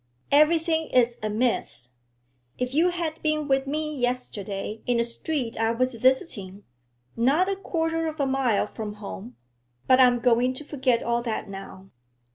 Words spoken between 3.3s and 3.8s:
with